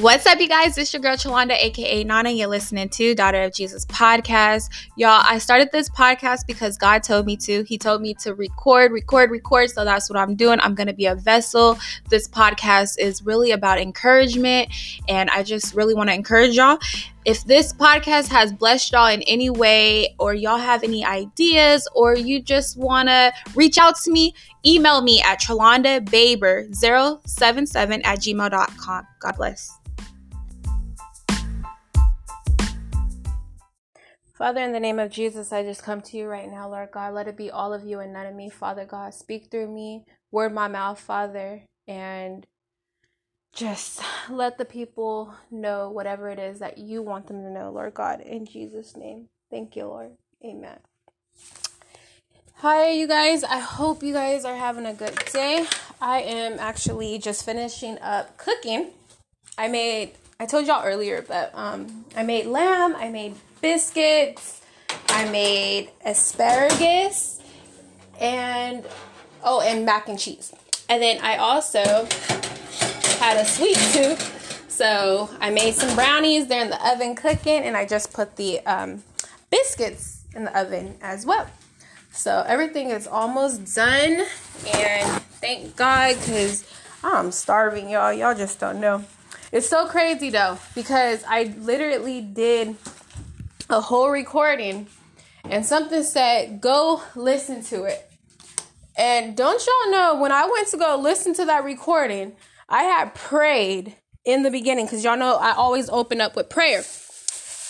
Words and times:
What's 0.00 0.26
up, 0.26 0.40
you 0.40 0.46
guys? 0.46 0.76
It's 0.76 0.92
your 0.92 1.00
girl 1.00 1.16
Chalonda, 1.16 1.52
aka 1.52 2.04
Nana. 2.04 2.28
You're 2.28 2.48
listening 2.48 2.90
to 2.90 3.14
Daughter 3.14 3.40
of 3.40 3.54
Jesus 3.54 3.86
podcast. 3.86 4.68
Y'all, 4.94 5.22
I 5.24 5.38
started 5.38 5.70
this 5.72 5.88
podcast 5.88 6.46
because 6.46 6.76
God 6.76 7.02
told 7.02 7.24
me 7.24 7.34
to. 7.38 7.62
He 7.62 7.78
told 7.78 8.02
me 8.02 8.12
to 8.16 8.34
record, 8.34 8.92
record, 8.92 9.30
record. 9.30 9.70
So 9.70 9.86
that's 9.86 10.10
what 10.10 10.18
I'm 10.18 10.34
doing. 10.34 10.60
I'm 10.60 10.74
going 10.74 10.88
to 10.88 10.92
be 10.92 11.06
a 11.06 11.14
vessel. 11.14 11.78
This 12.10 12.28
podcast 12.28 12.98
is 12.98 13.24
really 13.24 13.52
about 13.52 13.78
encouragement, 13.78 14.68
and 15.08 15.30
I 15.30 15.42
just 15.42 15.74
really 15.74 15.94
want 15.94 16.10
to 16.10 16.14
encourage 16.14 16.56
y'all. 16.56 16.76
If 17.24 17.44
this 17.44 17.72
podcast 17.72 18.28
has 18.28 18.52
blessed 18.52 18.92
y'all 18.92 19.08
in 19.08 19.22
any 19.22 19.48
way, 19.48 20.14
or 20.18 20.34
y'all 20.34 20.58
have 20.58 20.84
any 20.84 21.06
ideas, 21.06 21.88
or 21.94 22.14
you 22.14 22.42
just 22.42 22.76
want 22.76 23.08
to 23.08 23.32
reach 23.54 23.78
out 23.78 23.98
to 24.02 24.10
me, 24.10 24.34
email 24.66 25.00
me 25.00 25.22
at 25.22 25.40
chalondababer077 25.40 28.04
at 28.04 28.18
gmail.com. 28.18 29.06
God 29.20 29.36
bless. 29.38 29.78
Father, 34.36 34.60
in 34.60 34.72
the 34.72 34.80
name 34.80 34.98
of 34.98 35.10
Jesus, 35.10 35.50
I 35.50 35.62
just 35.62 35.82
come 35.82 36.02
to 36.02 36.16
you 36.18 36.26
right 36.26 36.50
now, 36.50 36.68
Lord 36.68 36.90
God. 36.90 37.14
Let 37.14 37.26
it 37.26 37.38
be 37.38 37.50
all 37.50 37.72
of 37.72 37.86
you 37.86 38.00
and 38.00 38.12
none 38.12 38.26
of 38.26 38.34
me, 38.34 38.50
Father 38.50 38.84
God. 38.84 39.14
Speak 39.14 39.50
through 39.50 39.68
me, 39.72 40.04
word 40.30 40.52
my 40.52 40.68
mouth, 40.68 41.00
Father, 41.00 41.62
and 41.88 42.46
just 43.54 44.02
let 44.28 44.58
the 44.58 44.66
people 44.66 45.32
know 45.50 45.88
whatever 45.88 46.28
it 46.28 46.38
is 46.38 46.58
that 46.58 46.76
you 46.76 47.00
want 47.00 47.28
them 47.28 47.42
to 47.44 47.50
know, 47.50 47.70
Lord 47.70 47.94
God, 47.94 48.20
in 48.20 48.44
Jesus' 48.44 48.94
name. 48.94 49.30
Thank 49.50 49.74
you, 49.74 49.86
Lord. 49.86 50.10
Amen. 50.44 50.80
Hi, 52.56 52.90
you 52.90 53.08
guys. 53.08 53.42
I 53.42 53.58
hope 53.58 54.02
you 54.02 54.12
guys 54.12 54.44
are 54.44 54.56
having 54.56 54.84
a 54.84 54.92
good 54.92 55.18
day. 55.32 55.64
I 55.98 56.20
am 56.20 56.58
actually 56.58 57.16
just 57.18 57.42
finishing 57.42 57.98
up 58.00 58.36
cooking. 58.36 58.90
I 59.56 59.68
made, 59.68 60.12
I 60.38 60.44
told 60.44 60.66
y'all 60.66 60.84
earlier, 60.84 61.24
but 61.26 61.52
um, 61.54 62.04
I 62.14 62.22
made 62.22 62.44
lamb, 62.44 62.94
I 62.96 63.08
made 63.08 63.34
biscuits, 63.60 64.60
I 65.08 65.28
made 65.30 65.90
asparagus, 66.04 67.40
and 68.20 68.84
oh, 69.42 69.60
and 69.60 69.84
mac 69.84 70.08
and 70.08 70.18
cheese. 70.18 70.52
And 70.88 71.02
then 71.02 71.18
I 71.22 71.36
also 71.36 72.06
had 73.18 73.36
a 73.38 73.44
sweet 73.44 73.76
tooth, 73.92 74.66
so 74.68 75.30
I 75.40 75.50
made 75.50 75.74
some 75.74 75.94
brownies. 75.94 76.46
They're 76.46 76.62
in 76.62 76.70
the 76.70 76.92
oven 76.92 77.14
cooking, 77.16 77.62
and 77.62 77.76
I 77.76 77.86
just 77.86 78.12
put 78.12 78.36
the 78.36 78.60
um, 78.66 79.02
biscuits 79.50 80.22
in 80.34 80.44
the 80.44 80.58
oven 80.58 80.96
as 81.00 81.26
well. 81.26 81.48
So 82.12 82.44
everything 82.46 82.90
is 82.90 83.06
almost 83.06 83.74
done, 83.74 84.24
and 84.74 85.22
thank 85.40 85.76
God 85.76 86.14
because 86.14 86.64
I'm 87.02 87.30
starving, 87.30 87.90
y'all. 87.90 88.12
Y'all 88.12 88.34
just 88.34 88.58
don't 88.58 88.80
know. 88.80 89.04
It's 89.52 89.68
so 89.68 89.86
crazy 89.86 90.30
though 90.30 90.58
because 90.74 91.22
I 91.26 91.54
literally 91.58 92.20
did 92.20 92.76
a 93.70 93.80
whole 93.80 94.10
recording 94.10 94.86
and 95.44 95.64
something 95.64 96.02
said, 96.02 96.60
go 96.60 97.02
listen 97.14 97.62
to 97.64 97.84
it. 97.84 98.10
And 98.98 99.36
don't 99.36 99.64
y'all 99.66 99.92
know, 99.92 100.20
when 100.20 100.32
I 100.32 100.48
went 100.50 100.68
to 100.68 100.78
go 100.78 100.98
listen 100.98 101.34
to 101.34 101.44
that 101.44 101.64
recording, 101.64 102.32
I 102.68 102.84
had 102.84 103.14
prayed 103.14 103.94
in 104.24 104.42
the 104.42 104.50
beginning 104.50 104.86
because 104.86 105.04
y'all 105.04 105.16
know 105.16 105.36
I 105.36 105.52
always 105.52 105.88
open 105.88 106.20
up 106.20 106.34
with 106.34 106.48
prayer. 106.48 106.82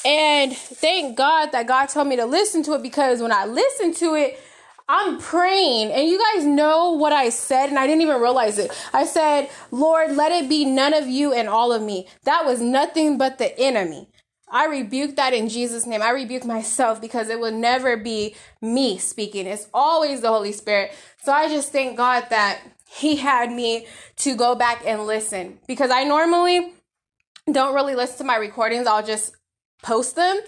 And 0.04 0.56
thank 0.56 1.16
God 1.16 1.50
that 1.52 1.66
God 1.66 1.86
told 1.86 2.06
me 2.06 2.16
to 2.16 2.26
listen 2.26 2.62
to 2.64 2.74
it 2.74 2.82
because 2.82 3.20
when 3.20 3.32
I 3.32 3.44
listened 3.44 3.96
to 3.96 4.14
it, 4.14 4.40
I'm 4.88 5.18
praying, 5.18 5.90
and 5.90 6.08
you 6.08 6.16
guys 6.16 6.44
know 6.44 6.92
what 6.92 7.12
I 7.12 7.30
said, 7.30 7.70
and 7.70 7.76
I 7.76 7.88
didn't 7.88 8.02
even 8.02 8.20
realize 8.20 8.56
it. 8.56 8.70
I 8.92 9.04
said, 9.04 9.50
Lord, 9.72 10.14
let 10.14 10.30
it 10.30 10.48
be 10.48 10.64
none 10.64 10.94
of 10.94 11.08
you 11.08 11.32
and 11.32 11.48
all 11.48 11.72
of 11.72 11.82
me. 11.82 12.06
That 12.22 12.46
was 12.46 12.60
nothing 12.60 13.18
but 13.18 13.38
the 13.38 13.58
enemy. 13.58 14.08
I 14.48 14.66
rebuke 14.66 15.16
that 15.16 15.34
in 15.34 15.48
Jesus' 15.48 15.86
name. 15.86 16.02
I 16.02 16.10
rebuke 16.10 16.44
myself 16.44 17.00
because 17.00 17.28
it 17.28 17.40
will 17.40 17.52
never 17.52 17.96
be 17.96 18.34
me 18.62 18.98
speaking. 18.98 19.46
It's 19.46 19.66
always 19.74 20.20
the 20.20 20.28
Holy 20.28 20.52
Spirit. 20.52 20.92
So 21.22 21.32
I 21.32 21.48
just 21.48 21.72
thank 21.72 21.96
God 21.96 22.26
that 22.30 22.60
He 22.88 23.16
had 23.16 23.50
me 23.50 23.86
to 24.18 24.36
go 24.36 24.54
back 24.54 24.82
and 24.86 25.06
listen 25.06 25.58
because 25.66 25.90
I 25.90 26.04
normally 26.04 26.74
don't 27.50 27.74
really 27.74 27.94
listen 27.96 28.18
to 28.18 28.24
my 28.24 28.36
recordings. 28.36 28.86
I'll 28.86 29.04
just 29.04 29.34
post 29.82 30.16
them. 30.16 30.40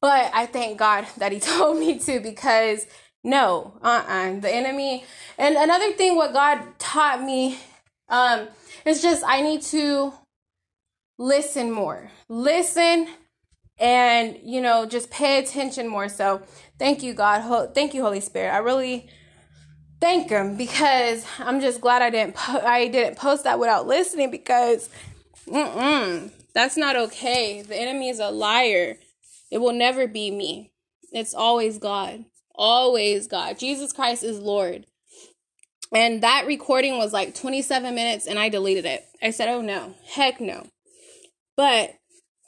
But 0.00 0.30
I 0.34 0.46
thank 0.46 0.78
God 0.78 1.06
that 1.18 1.32
He 1.32 1.40
told 1.40 1.78
me 1.78 1.98
to 2.00 2.20
because 2.20 2.86
no, 3.24 3.74
uh 3.82 4.02
uh 4.06 4.40
The 4.40 4.52
enemy. 4.52 5.04
And 5.38 5.56
another 5.56 5.92
thing, 5.92 6.16
what 6.16 6.32
God 6.32 6.60
taught 6.78 7.22
me 7.22 7.58
um, 8.08 8.48
is 8.84 9.02
just 9.02 9.22
I 9.24 9.42
need 9.42 9.62
to 9.62 10.12
listen 11.18 11.70
more. 11.70 12.10
Listen 12.28 13.08
and 13.82 14.38
you 14.44 14.60
know 14.60 14.86
just 14.86 15.10
pay 15.10 15.38
attention 15.38 15.88
more 15.88 16.08
so. 16.08 16.40
Thank 16.78 17.02
you 17.02 17.12
god. 17.12 17.74
Thank 17.74 17.92
you 17.92 18.02
holy 18.02 18.20
spirit. 18.20 18.54
I 18.54 18.58
really 18.58 19.10
thank 20.00 20.30
him 20.30 20.56
because 20.56 21.24
i'm 21.38 21.60
just 21.60 21.80
glad 21.80 22.02
i 22.02 22.10
didn't 22.10 22.34
po- 22.34 22.58
i 22.66 22.88
didn't 22.88 23.16
post 23.16 23.44
that 23.44 23.60
without 23.60 23.86
listening 23.86 24.32
because 24.32 24.90
mm-mm, 25.46 26.28
that's 26.54 26.76
not 26.76 26.96
okay. 26.96 27.62
The 27.62 27.76
enemy 27.76 28.08
is 28.08 28.18
a 28.18 28.30
liar. 28.30 28.98
It 29.50 29.58
will 29.58 29.72
never 29.72 30.06
be 30.06 30.30
me. 30.30 30.72
It's 31.12 31.34
always 31.34 31.78
god. 31.78 32.24
Always 32.54 33.26
god. 33.26 33.58
Jesus 33.58 33.92
christ 33.92 34.22
is 34.22 34.38
lord. 34.38 34.86
And 35.94 36.22
that 36.22 36.46
recording 36.46 36.96
was 36.98 37.12
like 37.12 37.34
27 37.34 37.94
minutes 37.94 38.26
and 38.26 38.38
i 38.38 38.48
deleted 38.48 38.86
it. 38.86 39.04
I 39.22 39.30
said 39.30 39.48
oh 39.48 39.60
no. 39.60 39.94
Heck 40.04 40.40
no. 40.40 40.66
But 41.56 41.94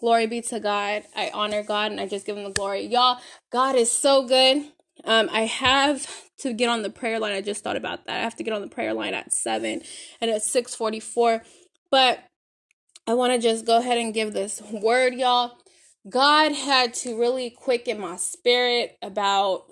Glory 0.04 0.26
be 0.26 0.42
to 0.42 0.60
God. 0.60 1.04
I 1.16 1.30
honor 1.32 1.62
God 1.62 1.90
and 1.90 1.98
I 1.98 2.06
just 2.06 2.26
give 2.26 2.36
him 2.36 2.44
the 2.44 2.50
glory. 2.50 2.84
Y'all, 2.84 3.18
God 3.50 3.74
is 3.74 3.90
so 3.90 4.28
good. 4.28 4.66
Um, 5.06 5.30
I 5.32 5.46
have 5.46 6.06
to 6.40 6.52
get 6.52 6.68
on 6.68 6.82
the 6.82 6.90
prayer 6.90 7.18
line. 7.18 7.32
I 7.32 7.40
just 7.40 7.64
thought 7.64 7.76
about 7.76 8.04
that. 8.04 8.18
I 8.18 8.20
have 8.20 8.36
to 8.36 8.42
get 8.42 8.52
on 8.52 8.60
the 8.60 8.68
prayer 8.68 8.92
line 8.92 9.14
at 9.14 9.32
7 9.32 9.80
and 10.20 10.30
it's 10.30 10.44
644. 10.50 11.42
But 11.90 12.22
I 13.06 13.14
want 13.14 13.32
to 13.32 13.38
just 13.38 13.64
go 13.64 13.78
ahead 13.78 13.96
and 13.96 14.12
give 14.12 14.34
this 14.34 14.60
word, 14.70 15.14
y'all. 15.14 15.56
God 16.06 16.52
had 16.52 16.92
to 16.96 17.18
really 17.18 17.48
quicken 17.48 17.98
my 17.98 18.16
spirit 18.16 18.98
about, 19.00 19.64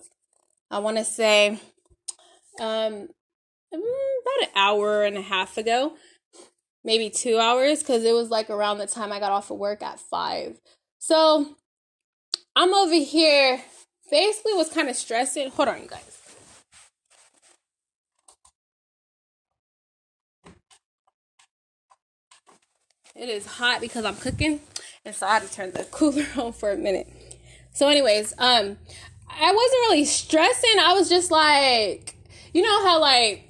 I 0.70 0.78
want 0.78 0.96
to 0.96 1.04
say, 1.04 1.60
um, 2.58 3.08
about 3.70 4.40
an 4.40 4.48
hour 4.54 5.02
and 5.02 5.18
a 5.18 5.22
half 5.22 5.58
ago 5.58 5.92
maybe 6.84 7.10
two 7.10 7.38
hours 7.38 7.80
because 7.80 8.04
it 8.04 8.14
was 8.14 8.30
like 8.30 8.50
around 8.50 8.78
the 8.78 8.86
time 8.86 9.12
I 9.12 9.20
got 9.20 9.32
off 9.32 9.50
of 9.50 9.58
work 9.58 9.82
at 9.82 10.00
five. 10.00 10.60
So 10.98 11.56
I'm 12.54 12.74
over 12.74 12.94
here 12.94 13.60
basically 14.10 14.52
was 14.52 14.68
kind 14.68 14.88
of 14.88 14.96
stressing. 14.96 15.50
Hold 15.50 15.68
on, 15.68 15.82
you 15.82 15.88
guys. 15.88 16.18
It 23.14 23.28
is 23.28 23.46
hot 23.46 23.80
because 23.80 24.04
I'm 24.04 24.16
cooking, 24.16 24.60
and 25.04 25.14
so 25.14 25.26
I 25.26 25.34
had 25.34 25.42
to 25.42 25.52
turn 25.52 25.72
the 25.72 25.84
cooler 25.90 26.26
on 26.36 26.52
for 26.52 26.70
a 26.70 26.76
minute. 26.76 27.08
So, 27.72 27.88
anyways, 27.88 28.32
um, 28.38 28.76
I 29.28 29.52
wasn't 29.52 29.80
really 29.88 30.04
stressing. 30.04 30.78
I 30.80 30.92
was 30.92 31.08
just 31.08 31.30
like, 31.30 32.16
you 32.52 32.62
know 32.62 32.84
how 32.84 33.00
like 33.00 33.48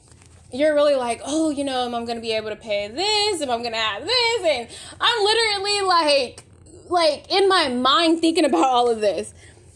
you're 0.53 0.75
really 0.75 0.95
like, 0.95 1.21
oh, 1.25 1.51
you 1.51 1.65
know, 1.65 1.85
am 1.85 1.95
I 1.95 2.05
going 2.05 2.17
to 2.17 2.23
be 2.23 2.33
able 2.33 2.51
to 2.51 2.57
pay 2.57 2.89
this? 2.89 3.41
Am 3.41 3.51
I 3.51 3.57
going 3.59 3.73
to 3.73 3.79
have 3.79 4.05
this? 4.05 4.45
And 4.45 4.69
I'm 5.01 5.25
literally 5.25 5.81
like, 5.83 6.45
like 6.89 7.31
in 7.31 7.49
my 7.49 7.69
mind 7.69 8.21
thinking 8.21 8.45
about 8.45 8.65
all 8.65 8.91
of 8.91 9.01
this. 9.01 9.33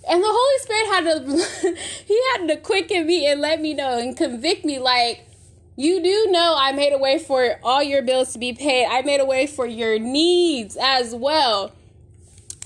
And 0.09 0.23
the 0.23 0.29
Holy 0.31 0.59
Spirit 0.61 0.87
had 0.87 1.05
to, 1.05 1.77
he 2.07 2.21
had 2.33 2.47
to 2.49 2.57
quicken 2.57 3.07
me 3.07 3.27
and 3.27 3.41
let 3.41 3.61
me 3.61 3.75
know 3.75 3.99
and 3.99 4.17
convict 4.17 4.65
me 4.65 4.79
like, 4.79 5.27
you 5.77 6.03
do 6.03 6.31
know 6.31 6.55
I 6.57 6.73
made 6.73 6.93
a 6.93 6.99
way 6.99 7.19
for 7.19 7.59
all 7.63 7.83
your 7.83 8.03
bills 8.03 8.33
to 8.33 8.39
be 8.39 8.55
paid. 8.55 8.87
I 8.87 9.03
made 9.03 9.21
a 9.21 9.27
way 9.27 9.47
for 9.47 9.67
your 9.67 9.99
needs 9.99 10.77
as 10.81 11.15
well. 11.15 11.73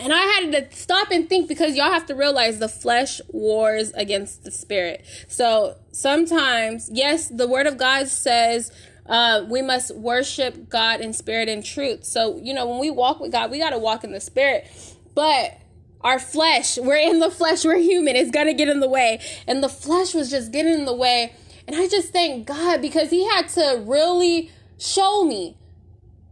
And 0.00 0.12
I 0.14 0.19
had 0.19 0.52
to 0.52 0.76
stop 0.76 1.11
and 1.11 1.29
think 1.29 1.47
because 1.47 1.76
y'all 1.76 1.93
have 1.93 2.06
to 2.06 2.14
realize 2.14 2.58
the 2.58 2.69
flesh 2.69 3.20
wars 3.29 3.93
against 3.93 4.44
the 4.44 4.50
spirit. 4.50 5.05
So 5.29 5.76
sometimes, 5.93 6.88
yes, 6.93 7.29
the 7.29 7.47
word 7.47 7.67
of 7.67 7.76
God 7.76 8.08
says 8.08 8.73
uh, 9.06 9.44
we 9.49 9.61
must 9.61 9.94
worship 9.94 10.69
God 10.70 11.00
in 11.00 11.12
spirit 11.12 11.49
and 11.49 11.64
truth. 11.64 12.05
So, 12.05 12.38
you 12.38 12.55
know, 12.55 12.67
when 12.67 12.79
we 12.79 12.91
walk 12.91 13.20
with 13.20 13.32
God, 13.32 13.50
we 13.50 13.58
got 13.58 13.70
to 13.70 13.79
walk 13.79 14.02
in 14.02 14.12
the 14.12 14.20
spirit. 14.20 14.67
But 15.14 15.58
our 16.00 16.19
flesh, 16.19 16.79
we're 16.79 16.97
in 16.97 17.19
the 17.19 17.31
flesh, 17.31 17.64
we're 17.64 17.76
human, 17.76 18.17
it's 18.17 18.31
going 18.31 18.47
to 18.47 18.55
get 18.55 18.69
in 18.69 18.81
the 18.81 18.88
way. 18.88 19.20
And 19.47 19.62
the 19.62 19.69
flesh 19.69 20.14
was 20.14 20.31
just 20.31 20.50
getting 20.50 20.73
in 20.73 20.85
the 20.87 20.94
way. 20.94 21.35
And 21.67 21.76
I 21.76 21.88
just 21.88 22.11
thank 22.11 22.47
God 22.47 22.81
because 22.81 23.11
He 23.11 23.29
had 23.29 23.49
to 23.50 23.85
really 23.87 24.50
show 24.79 25.25
me 25.25 25.58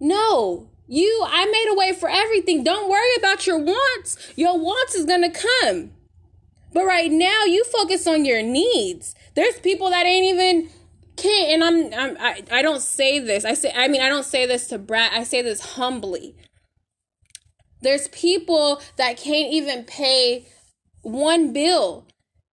no, 0.01 0.68
you, 0.89 1.25
I 1.27 1.45
made 1.45 1.69
a 1.71 1.77
way 1.77 1.93
for 1.93 2.09
everything. 2.09 2.65
Don't 2.65 2.89
worry 2.89 3.15
about 3.19 3.47
your 3.47 3.59
wants. 3.59 4.33
Your 4.37 4.59
wants 4.59 4.95
is 4.95 5.05
going 5.05 5.31
to 5.31 5.47
come. 5.61 5.93
But 6.73 6.85
right 6.85 7.11
now, 7.11 7.45
you 7.45 7.65
focus 7.65 8.07
on 8.07 8.25
your 8.25 8.43
needs. 8.43 9.15
There's 9.35 9.61
people 9.61 9.91
that 9.91 10.07
ain't 10.07 10.35
even 10.35 10.71
can't, 11.17 11.49
and 11.51 11.65
I'm, 11.65 11.95
I'm 11.95 12.17
I, 12.19 12.43
I 12.51 12.63
don't 12.63 12.83
say 12.83 13.19
this. 13.19 13.45
I 13.45 13.55
say, 13.55 13.73
I 13.75 13.89
mean, 13.89 14.01
I 14.01 14.09
don't 14.09 14.25
say 14.25 14.47
this 14.47 14.69
to 14.69 14.79
brat. 14.79 15.13
I 15.13 15.25
say 15.25 15.43
this 15.43 15.61
humbly. 15.61 16.35
There's 17.81 18.09
people 18.09 18.81
that 18.97 19.17
can't 19.17 19.53
even 19.53 19.85
pay 19.85 20.47
one 21.03 21.53
bill. 21.53 22.07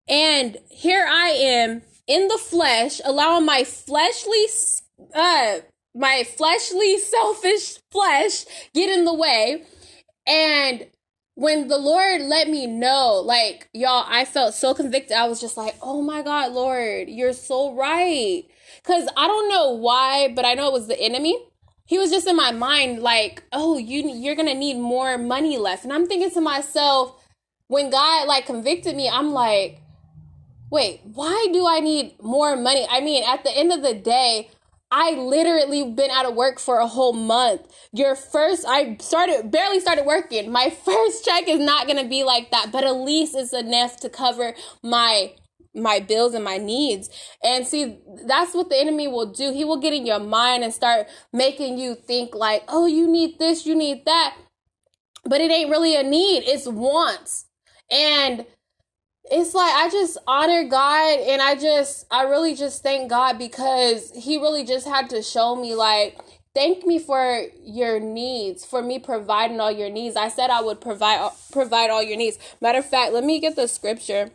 And 0.08 0.58
here 0.70 1.06
I 1.08 1.28
am 1.30 1.82
in 2.06 2.28
the 2.28 2.38
flesh, 2.38 3.00
allowing 3.04 3.46
my 3.46 3.64
fleshly, 3.64 4.44
uh, 5.14 5.60
my 5.94 6.24
fleshly, 6.24 6.98
selfish 6.98 7.78
flesh 7.90 8.44
get 8.74 8.90
in 8.90 9.04
the 9.04 9.14
way. 9.14 9.64
And 10.26 10.86
when 11.34 11.68
the 11.68 11.78
Lord 11.78 12.22
let 12.22 12.48
me 12.48 12.66
know, 12.66 13.22
like, 13.24 13.68
y'all, 13.72 14.04
I 14.08 14.24
felt 14.24 14.54
so 14.54 14.74
convicted. 14.74 15.16
I 15.16 15.28
was 15.28 15.40
just 15.40 15.56
like, 15.56 15.76
oh 15.82 16.02
my 16.02 16.22
God, 16.22 16.52
Lord, 16.52 17.08
you're 17.08 17.32
so 17.32 17.74
right. 17.74 18.44
Cause 18.84 19.08
I 19.16 19.26
don't 19.26 19.48
know 19.48 19.70
why, 19.70 20.32
but 20.34 20.44
I 20.44 20.54
know 20.54 20.68
it 20.68 20.72
was 20.72 20.88
the 20.88 21.00
enemy. 21.00 21.38
He 21.86 21.98
was 21.98 22.10
just 22.10 22.26
in 22.26 22.36
my 22.36 22.50
mind, 22.50 23.02
like, 23.02 23.42
oh, 23.52 23.76
you 23.76 24.08
you're 24.08 24.34
gonna 24.34 24.54
need 24.54 24.78
more 24.78 25.18
money 25.18 25.58
left. 25.58 25.84
And 25.84 25.92
I'm 25.92 26.06
thinking 26.06 26.30
to 26.30 26.40
myself, 26.40 27.22
when 27.68 27.90
God 27.90 28.26
like 28.26 28.46
convicted 28.46 28.96
me, 28.96 29.08
I'm 29.08 29.32
like, 29.32 29.80
wait, 30.70 31.00
why 31.04 31.48
do 31.52 31.66
I 31.66 31.80
need 31.80 32.22
more 32.22 32.56
money? 32.56 32.86
I 32.90 33.00
mean, 33.00 33.22
at 33.26 33.44
the 33.44 33.56
end 33.56 33.72
of 33.72 33.82
the 33.82 33.94
day, 33.94 34.50
I 34.96 35.10
literally 35.18 35.90
been 35.90 36.12
out 36.12 36.24
of 36.24 36.36
work 36.36 36.60
for 36.60 36.78
a 36.78 36.86
whole 36.86 37.12
month. 37.12 37.62
Your 37.92 38.14
first, 38.14 38.64
I 38.66 38.96
started, 39.00 39.50
barely 39.50 39.80
started 39.80 40.06
working. 40.06 40.52
My 40.52 40.70
first 40.84 41.24
check 41.24 41.48
is 41.48 41.58
not 41.58 41.88
gonna 41.88 42.08
be 42.08 42.22
like 42.22 42.52
that, 42.52 42.70
but 42.70 42.84
at 42.84 42.94
least 42.94 43.34
it's 43.34 43.52
enough 43.52 43.98
to 44.00 44.08
cover 44.08 44.54
my 44.82 45.32
my 45.76 45.98
bills 45.98 46.34
and 46.34 46.44
my 46.44 46.56
needs. 46.56 47.10
And 47.42 47.66
see, 47.66 47.98
that's 48.28 48.54
what 48.54 48.68
the 48.68 48.78
enemy 48.78 49.08
will 49.08 49.32
do. 49.32 49.52
He 49.52 49.64
will 49.64 49.80
get 49.80 49.92
in 49.92 50.06
your 50.06 50.20
mind 50.20 50.62
and 50.62 50.72
start 50.72 51.08
making 51.32 51.78
you 51.78 51.96
think 51.96 52.32
like, 52.32 52.62
oh, 52.68 52.86
you 52.86 53.10
need 53.10 53.40
this, 53.40 53.66
you 53.66 53.74
need 53.74 54.04
that. 54.06 54.36
But 55.24 55.40
it 55.40 55.50
ain't 55.50 55.70
really 55.70 55.96
a 55.96 56.04
need, 56.04 56.44
it's 56.46 56.68
wants. 56.68 57.46
And 57.90 58.46
it's 59.30 59.54
like 59.54 59.72
I 59.74 59.88
just 59.90 60.18
honor 60.26 60.64
God 60.64 61.18
and 61.20 61.40
I 61.40 61.54
just 61.54 62.06
I 62.10 62.24
really 62.24 62.54
just 62.54 62.82
thank 62.82 63.08
God 63.08 63.38
because 63.38 64.12
he 64.14 64.36
really 64.36 64.64
just 64.64 64.86
had 64.86 65.10
to 65.10 65.22
show 65.22 65.56
me 65.56 65.74
like 65.74 66.18
thank 66.54 66.84
me 66.84 66.98
for 66.98 67.42
your 67.64 67.98
needs 68.00 68.64
for 68.64 68.82
me 68.82 68.98
providing 68.98 69.60
all 69.60 69.72
your 69.72 69.90
needs. 69.90 70.16
I 70.16 70.28
said 70.28 70.50
I 70.50 70.60
would 70.60 70.80
provide 70.80 71.30
provide 71.52 71.90
all 71.90 72.02
your 72.02 72.18
needs. 72.18 72.38
Matter 72.60 72.80
of 72.80 72.86
fact, 72.86 73.12
let 73.12 73.24
me 73.24 73.40
get 73.40 73.56
the 73.56 73.66
scripture 73.66 74.30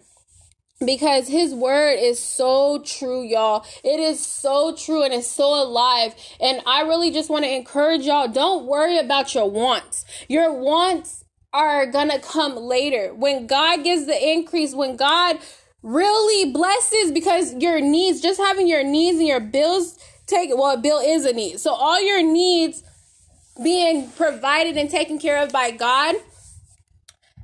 because 0.83 1.27
his 1.27 1.53
word 1.53 1.99
is 1.99 2.19
so 2.19 2.79
true, 2.79 3.21
y'all. 3.21 3.65
It 3.83 3.99
is 3.99 4.25
so 4.25 4.75
true 4.75 5.03
and 5.03 5.13
it's 5.13 5.27
so 5.27 5.61
alive. 5.61 6.15
And 6.39 6.61
I 6.65 6.81
really 6.81 7.11
just 7.11 7.29
want 7.29 7.45
to 7.45 7.53
encourage 7.53 8.03
y'all 8.03 8.27
don't 8.27 8.65
worry 8.65 8.97
about 8.97 9.35
your 9.35 9.49
wants. 9.49 10.05
Your 10.27 10.53
wants 10.53 11.18
are 11.53 11.85
gonna 11.85 12.19
come 12.19 12.55
later. 12.55 13.13
When 13.13 13.47
God 13.47 13.83
gives 13.83 14.05
the 14.05 14.31
increase, 14.31 14.73
when 14.73 14.95
God 14.95 15.39
really 15.81 16.51
blesses, 16.51 17.11
because 17.11 17.53
your 17.55 17.79
needs, 17.79 18.21
just 18.21 18.39
having 18.39 18.67
your 18.67 18.83
needs 18.83 19.17
and 19.17 19.27
your 19.27 19.39
bills 19.39 19.97
take 20.27 20.49
well, 20.55 20.75
a 20.75 20.77
bill 20.77 20.99
is 20.99 21.25
a 21.25 21.33
need. 21.33 21.59
So 21.59 21.73
all 21.73 22.01
your 22.01 22.21
needs 22.21 22.83
being 23.61 24.09
provided 24.11 24.77
and 24.77 24.89
taken 24.89 25.19
care 25.19 25.41
of 25.41 25.51
by 25.51 25.71
God, 25.71 26.15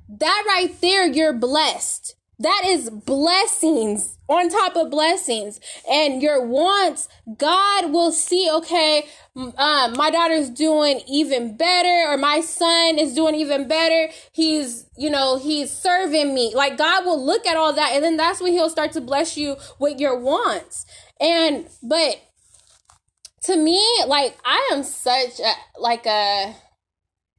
that 0.07 0.43
right 0.47 0.79
there, 0.81 1.07
you're 1.07 1.33
blessed. 1.33 2.15
That 2.37 2.63
is 2.65 2.89
blessings 2.89 4.17
on 4.27 4.49
top 4.49 4.75
of 4.75 4.91
blessings. 4.91 5.59
And 5.89 6.21
your 6.21 6.45
wants, 6.45 7.07
God 7.37 7.91
will 7.91 8.11
see, 8.11 8.49
okay, 8.51 9.07
um, 9.35 9.93
my 9.97 10.09
daughter's 10.11 10.49
doing 10.49 11.01
even 11.09 11.57
better, 11.57 12.09
or 12.09 12.17
my 12.17 12.39
son 12.39 12.97
is 12.97 13.13
doing 13.13 13.35
even 13.35 13.67
better. 13.67 14.09
He's, 14.31 14.85
you 14.97 15.09
know, 15.09 15.37
he's 15.37 15.71
serving 15.71 16.33
me. 16.33 16.53
Like 16.55 16.77
God 16.77 17.05
will 17.05 17.23
look 17.23 17.45
at 17.45 17.57
all 17.57 17.73
that, 17.73 17.91
and 17.93 18.03
then 18.03 18.15
that's 18.15 18.39
when 18.39 18.53
He'll 18.53 18.69
start 18.69 18.93
to 18.93 19.01
bless 19.01 19.35
you 19.35 19.57
with 19.77 19.99
your 19.99 20.17
wants. 20.17 20.85
And, 21.19 21.67
but 21.83 22.21
to 23.43 23.57
me, 23.57 23.83
like 24.07 24.37
I 24.45 24.69
am 24.71 24.83
such 24.83 25.39
a, 25.41 25.51
like 25.79 26.05
a, 26.05 26.55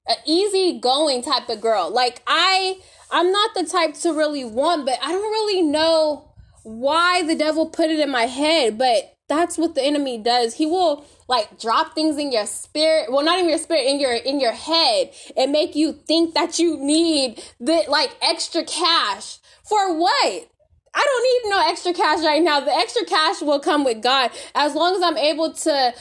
a 0.07 0.15
easy 0.27 0.79
going 0.79 1.23
type 1.23 1.49
of 1.49 1.63
girl. 1.63 1.91
Like 1.91 2.21
I, 2.27 2.79
I'm 3.11 3.33
not 3.33 3.55
the 3.55 3.65
type 3.65 3.95
to 4.01 4.13
really 4.13 4.45
want, 4.45 4.85
but 4.85 4.99
I 5.03 5.13
don't 5.13 5.23
really 5.23 5.63
know 5.63 6.31
why 6.63 7.23
the 7.23 7.35
devil 7.35 7.71
put 7.71 7.89
it 7.89 8.01
in 8.01 8.11
my 8.11 8.27
head, 8.27 8.77
but 8.77 9.16
that's 9.29 9.59
what 9.59 9.75
the 9.75 9.83
enemy 9.83 10.19
does. 10.19 10.55
He 10.55 10.67
will 10.67 11.05
like 11.29 11.59
drop 11.61 11.95
things 11.95 12.19
in 12.19 12.31
your 12.33 12.47
spirit, 12.47 13.11
well 13.11 13.25
not 13.25 13.39
in 13.39 13.49
your 13.49 13.59
spirit, 13.59 13.87
in 13.87 13.99
your 13.99 14.13
in 14.13 14.41
your 14.41 14.53
head 14.53 15.11
and 15.37 15.53
make 15.53 15.75
you 15.75 15.93
think 15.93 16.35
that 16.35 16.59
you 16.59 16.77
need 16.79 17.43
the 17.59 17.85
like 17.89 18.17
extra 18.23 18.65
cash. 18.65 19.39
For 19.69 19.97
what? 19.99 20.49
I 20.95 21.05
don't 21.05 21.45
need 21.45 21.51
no 21.51 21.69
extra 21.69 21.93
cash 21.93 22.25
right 22.25 22.43
now. 22.43 22.61
The 22.61 22.75
extra 22.75 23.05
cash 23.05 23.43
will 23.43 23.61
come 23.61 23.85
with 23.85 24.03
God 24.03 24.31
as 24.55 24.75
long 24.75 24.97
as 24.97 25.03
I'm 25.03 25.19
able 25.19 25.53
to 25.53 25.95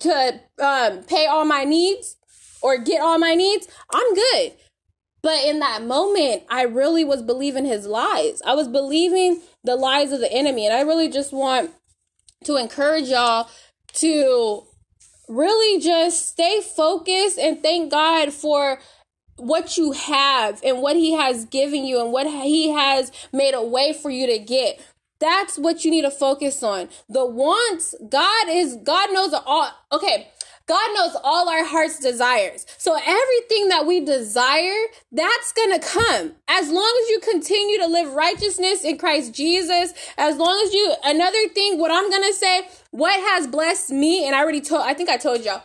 to 0.00 0.40
um, 0.58 1.02
pay 1.04 1.26
all 1.26 1.44
my 1.44 1.64
needs 1.64 2.16
or 2.62 2.78
get 2.78 3.00
all 3.00 3.18
my 3.18 3.34
needs. 3.34 3.66
I'm 3.92 4.14
good. 4.14 4.52
But 5.22 5.44
in 5.44 5.58
that 5.58 5.82
moment, 5.82 6.44
I 6.48 6.62
really 6.62 7.04
was 7.04 7.22
believing 7.22 7.64
his 7.64 7.86
lies. 7.86 8.40
I 8.46 8.54
was 8.54 8.68
believing 8.68 9.40
the 9.64 9.74
lies 9.74 10.12
of 10.12 10.20
the 10.20 10.32
enemy. 10.32 10.66
And 10.66 10.74
I 10.74 10.82
really 10.82 11.08
just 11.08 11.32
want 11.32 11.72
to 12.44 12.56
encourage 12.56 13.08
y'all 13.08 13.48
to 13.94 14.66
really 15.28 15.80
just 15.80 16.28
stay 16.28 16.60
focused 16.60 17.38
and 17.38 17.62
thank 17.62 17.90
God 17.90 18.32
for 18.32 18.78
what 19.36 19.76
you 19.76 19.92
have 19.92 20.60
and 20.64 20.80
what 20.80 20.96
he 20.96 21.12
has 21.12 21.44
given 21.46 21.84
you 21.84 22.00
and 22.00 22.12
what 22.12 22.26
he 22.26 22.70
has 22.70 23.12
made 23.32 23.54
a 23.54 23.62
way 23.62 23.92
for 23.92 24.10
you 24.10 24.26
to 24.26 24.38
get. 24.38 24.80
That's 25.18 25.58
what 25.58 25.84
you 25.84 25.90
need 25.90 26.02
to 26.02 26.10
focus 26.10 26.62
on. 26.62 26.88
The 27.08 27.24
wants, 27.24 27.94
God 28.08 28.48
is, 28.48 28.76
God 28.76 29.12
knows 29.12 29.32
all. 29.32 29.70
Okay, 29.92 30.28
God 30.66 30.94
knows 30.94 31.16
all 31.22 31.48
our 31.48 31.64
heart's 31.64 32.00
desires. 32.00 32.66
So 32.76 32.94
everything 32.96 33.68
that 33.68 33.86
we 33.86 34.00
desire, 34.00 34.84
that's 35.12 35.52
going 35.52 35.78
to 35.78 35.86
come. 35.86 36.32
As 36.48 36.70
long 36.70 37.00
as 37.02 37.10
you 37.10 37.20
continue 37.20 37.78
to 37.78 37.86
live 37.86 38.12
righteousness 38.12 38.84
in 38.84 38.98
Christ 38.98 39.32
Jesus, 39.32 39.94
as 40.18 40.36
long 40.36 40.60
as 40.66 40.74
you, 40.74 40.94
another 41.04 41.48
thing, 41.48 41.78
what 41.78 41.92
I'm 41.92 42.10
going 42.10 42.24
to 42.24 42.34
say, 42.34 42.62
what 42.90 43.18
has 43.20 43.46
blessed 43.46 43.90
me, 43.90 44.26
and 44.26 44.34
I 44.34 44.40
already 44.40 44.60
told, 44.60 44.82
I 44.82 44.94
think 44.94 45.08
I 45.08 45.16
told 45.16 45.44
y'all, 45.44 45.62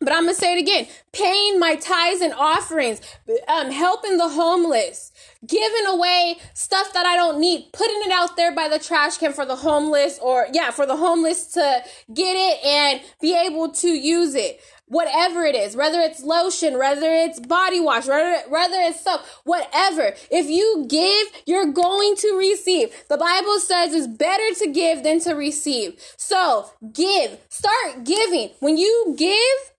but 0.00 0.12
I'm 0.12 0.24
gonna 0.24 0.34
say 0.34 0.56
it 0.56 0.60
again: 0.60 0.86
paying 1.12 1.58
my 1.58 1.76
tithes 1.76 2.20
and 2.22 2.32
offerings, 2.34 3.00
um, 3.48 3.70
helping 3.70 4.16
the 4.16 4.28
homeless, 4.28 5.12
giving 5.46 5.86
away 5.86 6.36
stuff 6.54 6.92
that 6.92 7.06
I 7.06 7.16
don't 7.16 7.40
need, 7.40 7.68
putting 7.72 8.00
it 8.02 8.10
out 8.12 8.36
there 8.36 8.54
by 8.54 8.68
the 8.68 8.78
trash 8.78 9.18
can 9.18 9.32
for 9.32 9.44
the 9.44 9.56
homeless, 9.56 10.18
or 10.20 10.46
yeah, 10.52 10.70
for 10.70 10.86
the 10.86 10.96
homeless 10.96 11.46
to 11.54 11.82
get 12.12 12.34
it 12.34 12.64
and 12.64 13.00
be 13.20 13.36
able 13.36 13.70
to 13.72 13.88
use 13.88 14.34
it. 14.34 14.60
Whatever 14.86 15.44
it 15.44 15.54
is, 15.54 15.76
whether 15.76 16.00
it's 16.00 16.20
lotion, 16.20 16.76
whether 16.76 17.12
it's 17.12 17.38
body 17.38 17.78
wash, 17.78 18.08
whether, 18.08 18.40
whether 18.48 18.76
it's 18.80 19.00
soap, 19.04 19.20
whatever. 19.44 20.14
If 20.32 20.50
you 20.50 20.84
give, 20.88 21.42
you're 21.46 21.72
going 21.72 22.16
to 22.16 22.36
receive. 22.36 22.90
The 23.08 23.16
Bible 23.16 23.60
says 23.60 23.94
it's 23.94 24.08
better 24.08 24.52
to 24.58 24.70
give 24.72 25.04
than 25.04 25.20
to 25.20 25.34
receive. 25.34 25.94
So 26.16 26.70
give. 26.92 27.38
Start 27.48 28.02
giving. 28.02 28.50
When 28.58 28.76
you 28.78 29.14
give, 29.16 29.72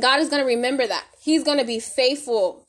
God 0.00 0.20
is 0.20 0.28
going 0.28 0.42
to 0.42 0.46
remember 0.46 0.86
that. 0.86 1.04
He's 1.20 1.44
going 1.44 1.58
to 1.58 1.64
be 1.64 1.80
faithful 1.80 2.66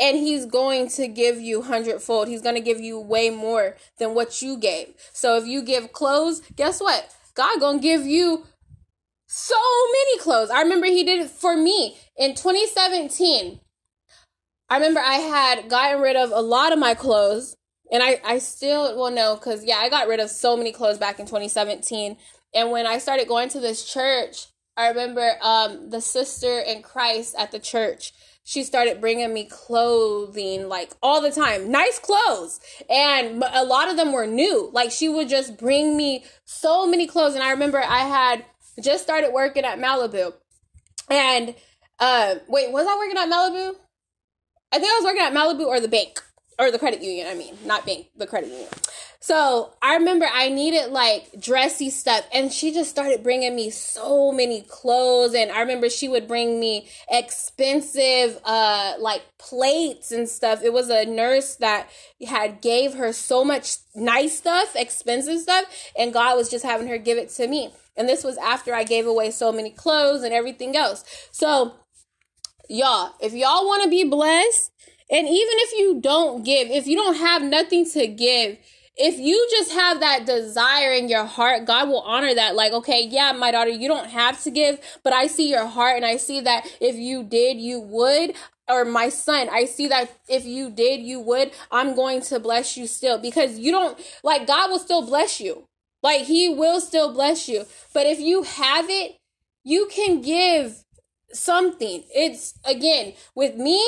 and 0.00 0.16
he's 0.16 0.46
going 0.46 0.88
to 0.90 1.08
give 1.08 1.40
you 1.40 1.62
hundredfold. 1.62 2.28
He's 2.28 2.42
going 2.42 2.54
to 2.54 2.60
give 2.60 2.80
you 2.80 3.00
way 3.00 3.30
more 3.30 3.76
than 3.98 4.14
what 4.14 4.40
you 4.42 4.56
gave. 4.56 4.94
So 5.12 5.36
if 5.36 5.46
you 5.46 5.62
give 5.62 5.92
clothes, 5.92 6.40
guess 6.54 6.80
what? 6.80 7.14
God 7.34 7.60
going 7.60 7.78
to 7.78 7.82
give 7.82 8.06
you 8.06 8.44
so 9.26 9.56
many 9.92 10.18
clothes. 10.18 10.50
I 10.50 10.62
remember 10.62 10.86
he 10.86 11.04
did 11.04 11.20
it 11.20 11.30
for 11.30 11.56
me 11.56 11.96
in 12.16 12.34
2017. 12.34 13.60
I 14.70 14.74
remember 14.74 15.00
I 15.00 15.14
had 15.14 15.68
gotten 15.68 16.00
rid 16.00 16.16
of 16.16 16.30
a 16.30 16.40
lot 16.40 16.72
of 16.72 16.78
my 16.78 16.94
clothes 16.94 17.56
and 17.90 18.02
I, 18.02 18.20
I 18.24 18.38
still, 18.38 18.98
well, 18.98 19.10
no, 19.10 19.34
because 19.34 19.64
yeah, 19.64 19.78
I 19.78 19.88
got 19.88 20.08
rid 20.08 20.20
of 20.20 20.30
so 20.30 20.56
many 20.56 20.72
clothes 20.72 20.98
back 20.98 21.18
in 21.18 21.26
2017. 21.26 22.16
And 22.54 22.70
when 22.70 22.86
I 22.86 22.98
started 22.98 23.28
going 23.28 23.48
to 23.50 23.60
this 23.60 23.90
church, 23.90 24.46
I 24.78 24.88
remember 24.88 25.32
um, 25.42 25.90
the 25.90 26.00
sister 26.00 26.60
in 26.60 26.82
Christ 26.82 27.34
at 27.36 27.50
the 27.50 27.58
church. 27.58 28.12
She 28.44 28.62
started 28.62 29.00
bringing 29.00 29.34
me 29.34 29.44
clothing 29.44 30.68
like 30.68 30.92
all 31.02 31.20
the 31.20 31.32
time, 31.32 31.70
nice 31.70 31.98
clothes, 31.98 32.60
and 32.88 33.42
a 33.42 33.64
lot 33.64 33.90
of 33.90 33.96
them 33.96 34.12
were 34.12 34.26
new. 34.26 34.70
Like 34.72 34.92
she 34.92 35.08
would 35.08 35.28
just 35.28 35.58
bring 35.58 35.96
me 35.96 36.24
so 36.44 36.86
many 36.86 37.06
clothes, 37.08 37.34
and 37.34 37.42
I 37.42 37.50
remember 37.50 37.78
I 37.78 38.04
had 38.04 38.44
just 38.80 39.02
started 39.02 39.32
working 39.32 39.64
at 39.64 39.78
Malibu, 39.78 40.32
and 41.10 41.54
uh, 41.98 42.36
wait, 42.48 42.72
was 42.72 42.86
I 42.86 42.96
working 42.96 43.18
at 43.18 43.28
Malibu? 43.28 43.74
I 44.72 44.78
think 44.78 44.92
I 44.92 44.96
was 44.96 45.04
working 45.04 45.22
at 45.22 45.34
Malibu 45.34 45.66
or 45.66 45.80
the 45.80 45.88
bank 45.88 46.22
or 46.58 46.70
the 46.70 46.78
credit 46.78 47.02
union. 47.02 47.26
I 47.26 47.34
mean, 47.34 47.58
not 47.66 47.84
bank, 47.84 48.06
the 48.16 48.26
credit 48.26 48.50
union. 48.50 48.68
So 49.20 49.74
I 49.82 49.96
remember 49.96 50.26
I 50.32 50.48
needed 50.48 50.92
like 50.92 51.40
dressy 51.40 51.90
stuff, 51.90 52.24
and 52.32 52.52
she 52.52 52.72
just 52.72 52.90
started 52.90 53.24
bringing 53.24 53.56
me 53.56 53.68
so 53.70 54.30
many 54.30 54.62
clothes. 54.62 55.34
And 55.34 55.50
I 55.50 55.60
remember 55.60 55.90
she 55.90 56.08
would 56.08 56.28
bring 56.28 56.60
me 56.60 56.88
expensive, 57.10 58.38
uh, 58.44 58.94
like 59.00 59.22
plates 59.38 60.12
and 60.12 60.28
stuff. 60.28 60.62
It 60.62 60.72
was 60.72 60.88
a 60.88 61.04
nurse 61.04 61.56
that 61.56 61.88
had 62.26 62.60
gave 62.60 62.94
her 62.94 63.12
so 63.12 63.44
much 63.44 63.78
nice 63.94 64.38
stuff, 64.38 64.76
expensive 64.76 65.40
stuff, 65.40 65.64
and 65.98 66.12
God 66.12 66.36
was 66.36 66.48
just 66.48 66.64
having 66.64 66.86
her 66.86 66.98
give 66.98 67.18
it 67.18 67.30
to 67.30 67.48
me. 67.48 67.72
And 67.96 68.08
this 68.08 68.22
was 68.22 68.38
after 68.38 68.72
I 68.72 68.84
gave 68.84 69.06
away 69.06 69.32
so 69.32 69.50
many 69.50 69.70
clothes 69.70 70.22
and 70.22 70.32
everything 70.32 70.76
else. 70.76 71.04
So, 71.32 71.74
y'all, 72.68 73.14
if 73.20 73.32
y'all 73.32 73.66
want 73.66 73.82
to 73.82 73.90
be 73.90 74.04
blessed, 74.04 74.70
and 75.10 75.26
even 75.26 75.54
if 75.58 75.72
you 75.72 76.00
don't 76.00 76.44
give, 76.44 76.70
if 76.70 76.86
you 76.86 76.94
don't 76.94 77.16
have 77.16 77.42
nothing 77.42 77.84
to 77.90 78.06
give, 78.06 78.58
if 78.98 79.18
you 79.18 79.46
just 79.50 79.72
have 79.72 80.00
that 80.00 80.26
desire 80.26 80.92
in 80.92 81.08
your 81.08 81.24
heart, 81.24 81.64
God 81.64 81.88
will 81.88 82.00
honor 82.00 82.34
that. 82.34 82.56
Like, 82.56 82.72
okay, 82.72 83.06
yeah, 83.06 83.32
my 83.32 83.52
daughter, 83.52 83.70
you 83.70 83.86
don't 83.88 84.10
have 84.10 84.42
to 84.42 84.50
give, 84.50 84.80
but 85.04 85.12
I 85.12 85.28
see 85.28 85.48
your 85.48 85.66
heart 85.66 85.96
and 85.96 86.04
I 86.04 86.16
see 86.16 86.40
that 86.40 86.66
if 86.80 86.96
you 86.96 87.22
did, 87.22 87.58
you 87.58 87.80
would. 87.80 88.34
Or 88.68 88.84
my 88.84 89.08
son, 89.08 89.48
I 89.50 89.64
see 89.64 89.86
that 89.88 90.12
if 90.28 90.44
you 90.44 90.68
did, 90.68 91.00
you 91.00 91.20
would. 91.20 91.52
I'm 91.70 91.94
going 91.94 92.20
to 92.22 92.40
bless 92.40 92.76
you 92.76 92.86
still 92.86 93.18
because 93.18 93.58
you 93.58 93.72
don't, 93.72 93.98
like, 94.22 94.46
God 94.46 94.70
will 94.70 94.78
still 94.78 95.06
bless 95.06 95.40
you. 95.40 95.64
Like, 96.02 96.22
He 96.22 96.48
will 96.48 96.80
still 96.80 97.12
bless 97.12 97.48
you. 97.48 97.64
But 97.94 98.06
if 98.06 98.20
you 98.20 98.42
have 98.42 98.86
it, 98.90 99.16
you 99.64 99.88
can 99.90 100.20
give 100.20 100.84
something. 101.32 102.02
It's, 102.14 102.58
again, 102.64 103.14
with 103.34 103.56
me, 103.56 103.82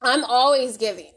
I'm 0.00 0.24
always 0.24 0.76
giving 0.76 1.15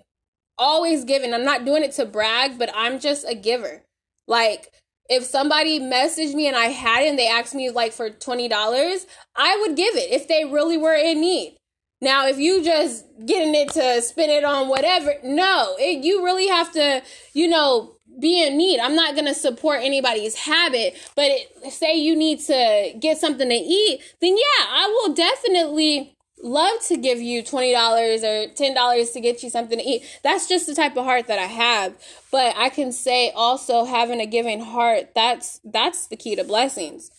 always 0.60 1.06
giving. 1.06 1.34
I'm 1.34 1.46
not 1.46 1.66
doing 1.66 1.84
it 1.84 1.94
to 1.94 2.06
brag, 2.06 2.60
but 2.60 2.70
I'm 2.76 3.00
just 3.00 3.26
a 3.28 3.34
giver. 3.34 3.84
Like, 4.28 4.72
if 5.10 5.24
somebody 5.24 5.80
messaged 5.80 6.36
me 6.36 6.48
and 6.48 6.56
I 6.56 6.66
had 6.66 7.04
it 7.04 7.10
and 7.10 7.18
they 7.18 7.28
asked 7.28 7.56
me 7.56 7.72
like 7.72 7.94
for 7.94 8.12
$20, 8.12 9.06
I 9.36 9.58
would 9.62 9.76
give 9.76 9.96
it 9.96 10.12
if 10.12 10.28
they 10.28 10.46
really 10.46 10.78
were 10.78 10.94
in 10.94 11.22
need. 11.22 11.58
Now, 12.02 12.28
if 12.28 12.38
you 12.38 12.64
just 12.64 13.06
getting 13.26 13.56
it 13.56 13.70
to 13.72 14.02
spend 14.02 14.32
it 14.32 14.44
on 14.44 14.70
whatever, 14.70 15.16
no, 15.24 15.76
it, 15.80 16.04
you 16.04 16.24
really 16.24 16.48
have 16.48 16.72
to, 16.74 17.02
you 17.34 17.48
know, 17.48 17.96
be 18.20 18.46
in 18.46 18.58
need. 18.58 18.80
I'm 18.80 18.96
not 18.96 19.16
going 19.16 19.26
to 19.26 19.34
support 19.34 19.82
anybody's 19.82 20.36
habit, 20.36 20.96
but 21.16 21.26
it, 21.26 21.74
say 21.74 21.96
you 21.96 22.16
need 22.16 22.40
to 22.42 22.94
get 23.00 23.18
something 23.18 23.50
to 23.50 23.56
eat, 23.56 24.02
then 24.22 24.36
yeah, 24.38 24.66
I 24.70 24.88
will 24.88 25.14
definitely 25.14 26.16
love 26.42 26.82
to 26.88 26.98
give 26.98 27.20
you 27.20 27.44
$20 27.44 28.24
or 28.24 28.54
$10 28.54 29.14
to 29.14 29.20
get 29.20 29.44
you 29.44 29.50
something 29.50 29.78
to 29.78 29.84
eat. 29.84 30.04
That's 30.24 30.48
just 30.48 30.68
the 30.68 30.76
type 30.76 30.98
of 30.98 31.06
heart 31.06 31.28
that 31.28 31.40
I 31.40 31.46
have. 31.46 31.94
But 32.32 32.56
I 32.58 32.70
can 32.70 32.92
say 32.92 33.32
also 33.32 33.86
having 33.86 34.20
a 34.20 34.26
giving 34.26 34.62
heart, 34.62 35.14
that's 35.16 35.60
that's 35.64 36.08
the 36.08 36.18
key 36.18 36.36
to 36.36 36.44
blessings. 36.44 37.12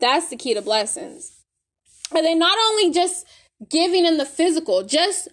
That's 0.00 0.28
the 0.28 0.36
key 0.36 0.54
to 0.54 0.62
blessings. 0.62 1.32
And 2.14 2.24
then 2.24 2.38
not 2.38 2.56
only 2.70 2.92
just 2.92 3.26
giving 3.68 4.04
in 4.04 4.16
the 4.16 4.26
physical, 4.26 4.84
just 4.84 5.28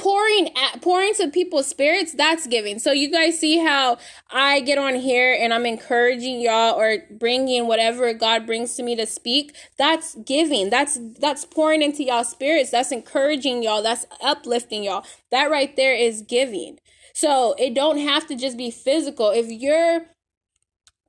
pouring 0.00 0.48
at, 0.56 0.80
pouring 0.80 1.12
to 1.14 1.28
people's 1.28 1.66
spirits 1.66 2.12
that's 2.14 2.46
giving. 2.46 2.78
So 2.78 2.90
you 2.90 3.10
guys 3.10 3.38
see 3.38 3.58
how 3.58 3.98
i 4.30 4.60
get 4.60 4.78
on 4.78 4.94
here 4.94 5.36
and 5.38 5.52
i'm 5.52 5.66
encouraging 5.66 6.40
y'all 6.40 6.74
or 6.80 6.98
bringing 7.10 7.66
whatever 7.66 8.12
god 8.14 8.46
brings 8.46 8.74
to 8.76 8.82
me 8.82 8.96
to 8.96 9.06
speak. 9.06 9.54
That's 9.76 10.14
giving. 10.24 10.70
That's 10.70 10.98
that's 11.18 11.44
pouring 11.44 11.82
into 11.82 12.02
y'all 12.04 12.24
spirits. 12.24 12.70
That's 12.70 12.92
encouraging 12.92 13.62
y'all. 13.62 13.82
That's 13.82 14.06
uplifting 14.22 14.84
y'all. 14.84 15.04
That 15.30 15.50
right 15.50 15.76
there 15.76 15.94
is 15.94 16.22
giving. 16.22 16.78
So 17.12 17.54
it 17.58 17.74
don't 17.74 17.98
have 17.98 18.26
to 18.28 18.36
just 18.36 18.56
be 18.56 18.70
physical. 18.70 19.30
If 19.30 19.50
you're 19.50 20.06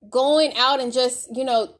going 0.10 0.56
out 0.58 0.82
and 0.82 0.92
just 0.92 1.30
you 1.34 1.46
know 1.46 1.76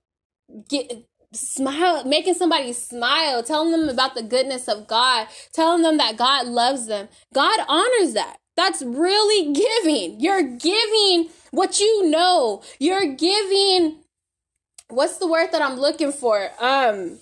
get 0.70 1.06
smile, 1.34 2.06
making 2.06 2.36
somebody 2.36 2.74
smile, 2.74 3.44
telling 3.44 3.72
them 3.72 3.90
about 3.90 4.16
the 4.16 4.24
goodness 4.24 4.68
of 4.68 4.88
God, 4.88 5.28
telling 5.54 5.84
them 5.84 5.98
that 5.98 6.18
God 6.18 6.48
loves 6.48 6.88
them. 6.88 7.08
God 7.34 7.60
honors 7.68 8.14
that. 8.14 8.38
That's 8.58 8.82
really 8.82 9.54
giving. 9.54 10.20
You're 10.20 10.44
giving 10.44 11.30
what 11.52 11.80
you 11.80 12.10
know. 12.10 12.62
You're 12.80 13.14
giving 13.14 14.00
what's 14.90 15.18
the 15.18 15.28
word 15.28 15.52
that 15.54 15.62
I'm 15.62 15.80
looking 15.80 16.12
for? 16.12 16.52
Um 16.60 17.20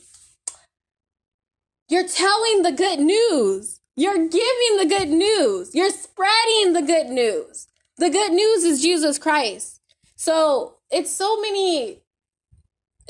you're 1.89 2.07
telling 2.07 2.63
the 2.63 2.71
good 2.71 2.99
news. 2.99 3.79
You're 3.95 4.27
giving 4.27 4.77
the 4.77 4.85
good 4.87 5.09
news. 5.09 5.73
You're 5.73 5.91
spreading 5.91 6.73
the 6.73 6.83
good 6.83 7.07
news. 7.07 7.67
The 7.97 8.09
good 8.09 8.31
news 8.31 8.63
is 8.63 8.81
Jesus 8.81 9.17
Christ. 9.17 9.81
So, 10.15 10.77
it's 10.91 11.11
so 11.11 11.39
many 11.41 12.01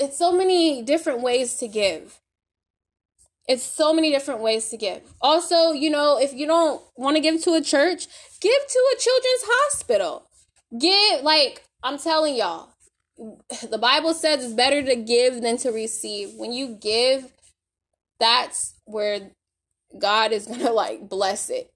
it's 0.00 0.16
so 0.16 0.32
many 0.32 0.82
different 0.82 1.20
ways 1.20 1.56
to 1.58 1.68
give. 1.68 2.18
It's 3.46 3.62
so 3.62 3.92
many 3.92 4.10
different 4.10 4.40
ways 4.40 4.68
to 4.70 4.76
give. 4.76 5.02
Also, 5.20 5.72
you 5.72 5.90
know, 5.90 6.18
if 6.18 6.32
you 6.32 6.46
don't 6.46 6.82
want 6.96 7.16
to 7.16 7.22
give 7.22 7.42
to 7.42 7.54
a 7.54 7.60
church, 7.60 8.06
give 8.40 8.66
to 8.68 8.94
a 8.94 8.98
children's 8.98 9.44
hospital. 9.44 10.26
Give, 10.78 11.22
like, 11.22 11.64
I'm 11.82 11.98
telling 11.98 12.36
y'all, 12.36 12.70
the 13.68 13.78
Bible 13.78 14.14
says 14.14 14.44
it's 14.44 14.54
better 14.54 14.82
to 14.82 14.96
give 14.96 15.42
than 15.42 15.58
to 15.58 15.70
receive. 15.70 16.30
When 16.36 16.52
you 16.52 16.78
give, 16.80 17.32
that's 18.18 18.74
where 18.84 19.32
God 19.98 20.32
is 20.32 20.46
going 20.46 20.60
to, 20.60 20.72
like, 20.72 21.08
bless 21.08 21.50
it. 21.50 21.70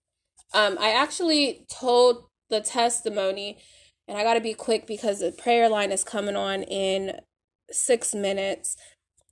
Um, 0.55 0.79
I 0.81 0.91
actually 0.91 1.67
told 1.69 2.25
the 2.49 2.61
testimony, 2.61 3.59
and 4.07 4.17
I 4.17 4.23
got 4.23 4.35
to 4.35 4.41
be 4.41 4.55
quick 4.55 4.87
because 4.87 5.19
the 5.19 5.33
prayer 5.33 5.69
line 5.69 5.91
is 5.91 6.05
coming 6.05 6.37
on 6.37 6.63
in 6.63 7.19
six 7.71 8.15
minutes 8.15 8.77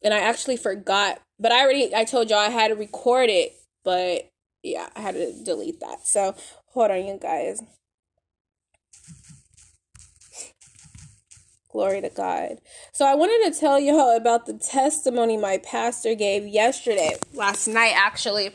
and 0.05 0.13
I 0.13 0.19
actually 0.21 0.57
forgot, 0.57 1.21
but 1.39 1.53
I 1.53 1.63
already 1.63 1.95
I 1.95 2.05
told 2.05 2.31
y'all 2.31 2.39
I 2.39 2.49
had 2.49 2.69
to 2.69 2.75
record 2.75 3.31
it, 3.31 3.55
but 3.85 4.29
yeah, 4.63 4.89
I 4.97 5.01
had 5.01 5.15
to 5.15 5.33
delete 5.45 5.81
that. 5.81 6.07
So 6.07 6.35
hold 6.67 6.91
on, 6.91 7.05
you 7.05 7.19
guys. 7.21 7.63
Glory 11.71 12.03
to 12.03 12.11
God. 12.11 12.59
So 12.93 13.07
I 13.07 13.15
wanted 13.15 13.51
to 13.51 13.59
tell 13.59 13.81
y'all 13.81 14.15
about 14.15 14.45
the 14.45 14.55
testimony 14.55 15.39
my 15.39 15.59
pastor 15.59 16.15
gave 16.15 16.47
yesterday, 16.47 17.17
last 17.33 17.67
night 17.67 17.95
actually. 17.97 18.51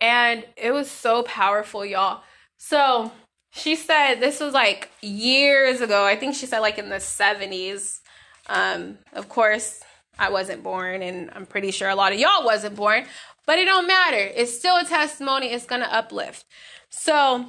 And 0.00 0.44
it 0.56 0.72
was 0.72 0.90
so 0.90 1.22
powerful, 1.22 1.84
y'all. 1.84 2.22
So 2.58 3.12
she 3.50 3.76
said 3.76 4.16
this 4.16 4.40
was 4.40 4.54
like 4.54 4.90
years 5.02 5.80
ago. 5.80 6.04
I 6.04 6.16
think 6.16 6.34
she 6.34 6.46
said 6.46 6.60
like 6.60 6.78
in 6.78 6.88
the 6.88 6.96
70s. 6.96 8.00
Um, 8.48 8.98
of 9.12 9.28
course, 9.28 9.80
I 10.18 10.30
wasn't 10.30 10.62
born, 10.62 11.02
and 11.02 11.30
I'm 11.34 11.46
pretty 11.46 11.70
sure 11.70 11.88
a 11.88 11.94
lot 11.94 12.12
of 12.12 12.18
y'all 12.18 12.44
wasn't 12.44 12.76
born, 12.76 13.04
but 13.46 13.58
it 13.58 13.66
don't 13.66 13.86
matter. 13.86 14.30
It's 14.34 14.56
still 14.56 14.76
a 14.76 14.84
testimony. 14.84 15.48
It's 15.48 15.66
gonna 15.66 15.88
uplift. 15.90 16.44
So 16.90 17.46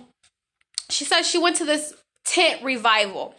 she 0.89 1.05
said 1.05 1.23
she 1.23 1.37
went 1.37 1.55
to 1.57 1.65
this 1.65 1.93
tent 2.25 2.63
revival. 2.63 3.35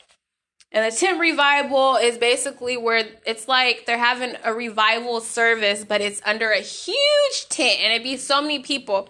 And 0.71 0.91
the 0.91 0.95
tent 0.95 1.19
revival 1.19 1.97
is 1.97 2.19
basically 2.19 2.77
where 2.77 3.07
it's 3.27 3.49
like 3.49 3.87
they're 3.87 3.97
having 3.97 4.35
a 4.45 4.53
revival 4.53 5.21
service, 5.21 5.85
but 5.85 6.03
it's 6.03 6.21
under 6.27 6.51
a 6.51 6.61
huge 6.61 7.49
tent 7.49 7.81
and 7.81 7.93
it'd 7.93 8.05
be 8.05 8.19
so 8.19 8.43
many 8.43 8.59
people. 8.59 9.09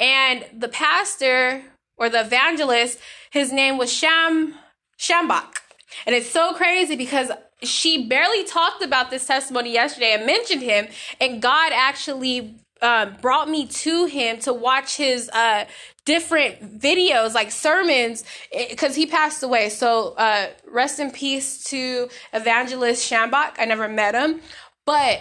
And 0.00 0.44
the 0.52 0.68
pastor 0.68 1.62
or 1.96 2.08
the 2.08 2.20
evangelist, 2.22 2.98
his 3.30 3.52
name 3.52 3.78
was 3.78 3.92
Sham 3.92 4.54
Schambach. 4.98 5.58
And 6.06 6.14
it's 6.14 6.28
so 6.28 6.52
crazy 6.54 6.96
because 6.96 7.30
she 7.62 8.06
barely 8.06 8.44
talked 8.44 8.82
about 8.82 9.10
this 9.10 9.26
testimony 9.26 9.72
yesterday 9.72 10.12
and 10.12 10.26
mentioned 10.26 10.62
him, 10.62 10.88
and 11.20 11.40
God 11.40 11.72
actually 11.74 12.56
uh, 12.82 13.06
brought 13.22 13.48
me 13.48 13.66
to 13.66 14.04
him 14.04 14.38
to 14.40 14.52
watch 14.52 14.96
his 14.96 15.30
uh, 15.30 15.64
different 16.04 16.78
videos, 16.80 17.34
like 17.34 17.50
sermons, 17.50 18.24
because 18.68 18.94
he 18.94 19.06
passed 19.06 19.42
away. 19.42 19.68
So 19.68 20.14
uh, 20.18 20.48
rest 20.70 21.00
in 21.00 21.10
peace 21.10 21.64
to 21.64 22.08
Evangelist 22.32 23.10
Schambach. 23.10 23.54
I 23.58 23.64
never 23.64 23.88
met 23.88 24.14
him, 24.14 24.40
but 24.84 25.20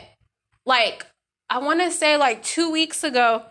like 0.65 1.05
I 1.49 1.59
want 1.59 1.79
to 1.81 1.91
say 1.91 2.17
like 2.17 2.43
two 2.43 2.71
weeks 2.71 3.03
ago. 3.03 3.43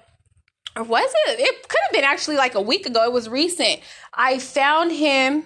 Or 0.77 0.83
was 0.83 1.09
it? 1.29 1.39
It 1.39 1.69
could 1.69 1.79
have 1.85 1.93
been 1.93 2.03
actually 2.03 2.37
like 2.37 2.57
a 2.57 2.61
week 2.61 2.85
ago. 2.85 3.05
It 3.05 3.13
was 3.13 3.29
recent. 3.29 3.79
I 4.13 4.41
found 4.41 4.91
him 4.91 5.45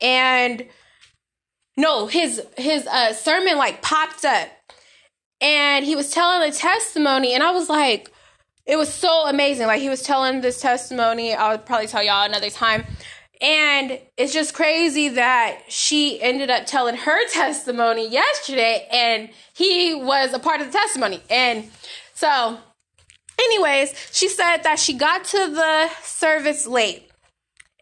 and 0.00 0.66
no, 1.78 2.08
his 2.08 2.42
his 2.56 2.86
uh, 2.88 3.12
sermon 3.12 3.56
like 3.56 3.80
popped 3.82 4.24
up, 4.24 4.48
and 5.40 5.86
he 5.86 5.94
was 5.94 6.10
telling 6.10 6.50
the 6.50 6.54
testimony, 6.54 7.34
and 7.34 7.42
I 7.42 7.52
was 7.52 7.68
like, 7.68 8.10
it 8.66 8.76
was 8.76 8.92
so 8.92 9.28
amazing. 9.28 9.68
Like 9.68 9.80
he 9.80 9.88
was 9.88 10.02
telling 10.02 10.40
this 10.40 10.60
testimony. 10.60 11.34
I'll 11.34 11.56
probably 11.56 11.86
tell 11.86 12.02
y'all 12.02 12.26
another 12.26 12.50
time. 12.50 12.84
And 13.40 14.00
it's 14.16 14.32
just 14.32 14.52
crazy 14.52 15.10
that 15.10 15.60
she 15.68 16.20
ended 16.20 16.50
up 16.50 16.66
telling 16.66 16.96
her 16.96 17.28
testimony 17.32 18.08
yesterday, 18.08 18.88
and 18.90 19.30
he 19.54 19.94
was 19.94 20.34
a 20.34 20.40
part 20.40 20.60
of 20.60 20.66
the 20.66 20.72
testimony. 20.72 21.22
And 21.30 21.70
so, 22.12 22.58
anyways, 23.38 23.94
she 24.10 24.28
said 24.28 24.64
that 24.64 24.80
she 24.80 24.94
got 24.94 25.24
to 25.26 25.48
the 25.48 25.90
service 26.02 26.66
late 26.66 27.07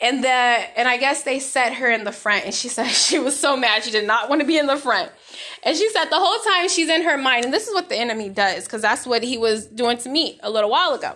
And 0.00 0.22
the 0.22 0.28
and 0.28 0.86
I 0.86 0.98
guess 0.98 1.22
they 1.22 1.38
set 1.38 1.74
her 1.74 1.90
in 1.90 2.04
the 2.04 2.12
front 2.12 2.44
and 2.44 2.54
she 2.54 2.68
said 2.76 2.88
she 2.88 3.18
was 3.18 3.38
so 3.38 3.56
mad 3.56 3.84
she 3.84 3.90
did 3.90 4.06
not 4.06 4.28
want 4.28 4.40
to 4.40 4.46
be 4.46 4.58
in 4.58 4.66
the 4.66 4.76
front. 4.76 5.10
And 5.62 5.76
she 5.76 5.88
said 5.90 6.06
the 6.06 6.18
whole 6.18 6.38
time 6.52 6.68
she's 6.68 6.88
in 6.88 7.02
her 7.02 7.16
mind, 7.16 7.44
and 7.44 7.54
this 7.54 7.66
is 7.66 7.74
what 7.74 7.88
the 7.88 7.96
enemy 7.96 8.28
does, 8.28 8.64
because 8.64 8.82
that's 8.82 9.06
what 9.06 9.22
he 9.22 9.38
was 9.38 9.66
doing 9.66 9.98
to 9.98 10.08
me 10.08 10.38
a 10.42 10.50
little 10.50 10.70
while 10.70 10.94
ago. 10.94 11.14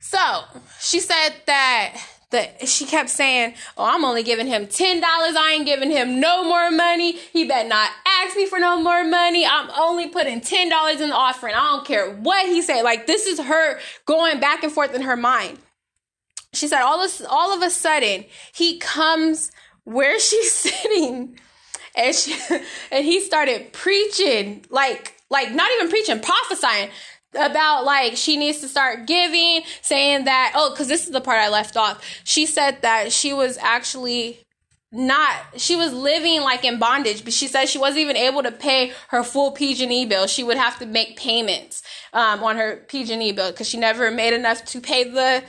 So 0.00 0.18
she 0.80 1.00
said 1.00 1.34
that 1.46 1.96
that 2.30 2.68
she 2.68 2.84
kept 2.84 3.08
saying, 3.08 3.54
Oh, 3.76 3.84
I'm 3.84 4.04
only 4.04 4.22
giving 4.22 4.46
him 4.46 4.66
$10. 4.66 5.02
I 5.02 5.52
ain't 5.54 5.66
giving 5.66 5.90
him 5.90 6.20
no 6.20 6.44
more 6.44 6.70
money. 6.70 7.12
He 7.12 7.46
better 7.46 7.68
not 7.68 7.90
ask 8.06 8.36
me 8.36 8.46
for 8.46 8.58
no 8.58 8.80
more 8.80 9.04
money. 9.04 9.46
I'm 9.46 9.70
only 9.78 10.08
putting 10.08 10.40
$10 10.40 11.00
in 11.00 11.08
the 11.08 11.14
offering. 11.14 11.54
I 11.54 11.76
don't 11.76 11.86
care 11.86 12.10
what 12.10 12.46
he 12.46 12.62
said. 12.62 12.82
Like 12.82 13.06
this 13.06 13.26
is 13.26 13.40
her 13.40 13.78
going 14.04 14.40
back 14.40 14.62
and 14.62 14.72
forth 14.72 14.94
in 14.94 15.02
her 15.02 15.16
mind. 15.16 15.58
She 16.54 16.66
said 16.68 16.82
all 16.82 16.98
this 16.98 17.22
all 17.28 17.54
of 17.54 17.62
a 17.62 17.70
sudden 17.70 18.24
he 18.52 18.78
comes 18.78 19.50
where 19.84 20.18
she's 20.28 20.52
sitting 20.52 21.38
and 21.96 22.14
she 22.14 22.36
and 22.90 23.04
he 23.04 23.20
started 23.20 23.72
preaching 23.72 24.64
like 24.70 25.14
like 25.30 25.52
not 25.52 25.70
even 25.72 25.88
preaching 25.88 26.20
prophesying 26.20 26.90
about 27.34 27.84
like 27.84 28.16
she 28.16 28.36
needs 28.36 28.60
to 28.60 28.68
start 28.68 29.06
giving 29.06 29.62
saying 29.82 30.24
that 30.24 30.52
oh 30.54 30.70
because 30.70 30.88
this 30.88 31.04
is 31.04 31.12
the 31.12 31.20
part 31.20 31.38
i 31.38 31.48
left 31.48 31.76
off. 31.76 32.02
She 32.24 32.46
said 32.46 32.82
that 32.82 33.12
she 33.12 33.32
was 33.32 33.58
actually 33.58 34.40
not 34.90 35.34
she 35.56 35.76
was 35.76 35.92
living 35.92 36.40
like 36.40 36.64
in 36.64 36.78
bondage 36.78 37.22
but 37.22 37.34
she 37.34 37.46
said 37.46 37.66
she 37.66 37.78
wasn't 37.78 37.98
even 37.98 38.16
able 38.16 38.42
to 38.42 38.50
pay 38.50 38.92
her 39.08 39.22
full 39.22 39.50
pg&e 39.50 40.06
bill. 40.06 40.26
She 40.26 40.42
would 40.42 40.56
have 40.56 40.78
to 40.78 40.86
make 40.86 41.18
payments 41.18 41.82
um, 42.14 42.42
on 42.42 42.56
her 42.56 42.84
pg&e 42.88 43.32
bill 43.32 43.50
because 43.50 43.68
she 43.68 43.76
never 43.76 44.10
made 44.10 44.32
enough 44.32 44.64
to 44.66 44.80
pay 44.80 45.04
the 45.04 45.44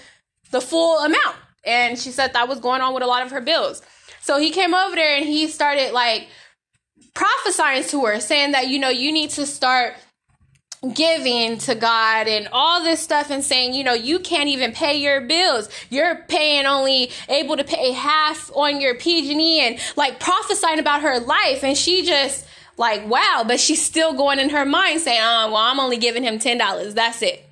the 0.51 0.61
full 0.61 0.99
amount 0.99 1.35
and 1.65 1.97
she 1.97 2.11
said 2.11 2.33
that 2.33 2.47
was 2.47 2.59
going 2.59 2.81
on 2.81 2.93
with 2.93 3.03
a 3.03 3.07
lot 3.07 3.25
of 3.25 3.31
her 3.31 3.41
bills 3.41 3.81
so 4.21 4.37
he 4.37 4.51
came 4.51 4.73
over 4.73 4.95
there 4.95 5.17
and 5.17 5.25
he 5.25 5.47
started 5.47 5.91
like 5.91 6.27
prophesying 7.13 7.83
to 7.83 8.05
her 8.05 8.19
saying 8.19 8.51
that 8.51 8.67
you 8.67 8.79
know 8.79 8.89
you 8.89 9.11
need 9.11 9.29
to 9.29 9.45
start 9.45 9.95
giving 10.93 11.57
to 11.57 11.75
God 11.75 12.27
and 12.27 12.47
all 12.51 12.83
this 12.83 13.01
stuff 13.01 13.29
and 13.29 13.43
saying, 13.43 13.73
you 13.73 13.83
know, 13.83 13.93
you 13.93 14.19
can't 14.19 14.47
even 14.47 14.71
pay 14.71 14.95
your 14.95 15.21
bills. 15.21 15.69
You're 15.89 16.15
paying 16.27 16.65
only 16.65 17.11
able 17.27 17.57
to 17.57 17.63
pay 17.63 17.91
half 17.91 18.49
on 18.55 18.79
your 18.79 18.95
PG&E 18.95 19.59
and 19.59 19.79
like 19.97 20.19
prophesying 20.19 20.79
about 20.79 21.01
her 21.01 21.19
life. 21.19 21.63
And 21.63 21.77
she 21.77 22.05
just 22.05 22.45
like, 22.77 23.05
wow, 23.07 23.43
but 23.45 23.59
she's 23.59 23.83
still 23.83 24.13
going 24.13 24.39
in 24.39 24.49
her 24.49 24.65
mind 24.65 25.01
saying, 25.01 25.19
oh, 25.21 25.47
well, 25.51 25.57
I'm 25.57 25.79
only 25.79 25.97
giving 25.97 26.23
him 26.23 26.39
$10. 26.39 26.93
That's 26.93 27.21
it. 27.21 27.48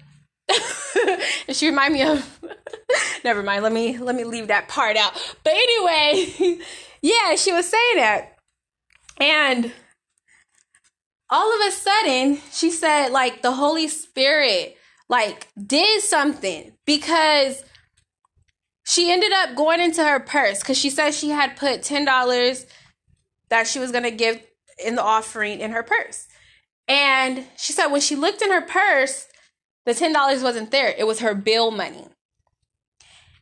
She 1.51 1.67
remind 1.67 1.93
me 1.93 2.03
of, 2.03 2.39
never 3.23 3.43
mind. 3.43 3.63
Let 3.63 3.73
me, 3.73 3.97
let 3.97 4.15
me 4.15 4.23
leave 4.23 4.47
that 4.47 4.67
part 4.67 4.97
out. 4.97 5.13
But 5.43 5.53
anyway, 5.53 6.59
yeah, 7.01 7.35
she 7.35 7.51
was 7.51 7.67
saying 7.67 7.97
that. 7.97 8.37
And 9.19 9.71
all 11.29 11.53
of 11.53 11.67
a 11.67 11.71
sudden 11.71 12.39
she 12.51 12.71
said 12.71 13.09
like 13.09 13.41
the 13.41 13.51
holy 13.51 13.87
spirit 13.87 14.77
like 15.09 15.47
did 15.61 16.01
something 16.01 16.71
because 16.85 17.63
she 18.85 19.11
ended 19.11 19.31
up 19.33 19.55
going 19.55 19.81
into 19.81 20.03
her 20.03 20.19
purse 20.19 20.59
because 20.59 20.77
she 20.77 20.89
said 20.89 21.11
she 21.11 21.29
had 21.29 21.57
put 21.57 21.81
$10 21.81 22.65
that 23.49 23.67
she 23.67 23.79
was 23.79 23.91
going 23.91 24.03
to 24.03 24.11
give 24.11 24.41
in 24.83 24.95
the 24.95 25.03
offering 25.03 25.59
in 25.59 25.71
her 25.71 25.83
purse 25.83 26.27
and 26.87 27.45
she 27.57 27.73
said 27.73 27.87
when 27.87 28.01
she 28.01 28.15
looked 28.15 28.41
in 28.41 28.51
her 28.51 28.61
purse 28.61 29.27
the 29.87 29.93
$10 29.93 30.43
wasn't 30.43 30.69
there 30.69 30.93
it 30.95 31.07
was 31.07 31.21
her 31.21 31.33
bill 31.33 31.71
money 31.71 32.05